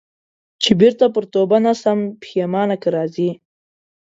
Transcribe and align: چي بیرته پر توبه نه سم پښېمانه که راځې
چي 0.61 0.71
بیرته 0.79 1.05
پر 1.13 1.23
توبه 1.33 1.57
نه 1.65 1.73
سم 1.81 1.99
پښېمانه 2.21 2.75
که 2.81 2.89
راځې 2.95 3.29